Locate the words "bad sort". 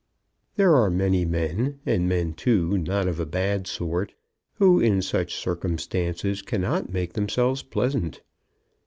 3.27-4.15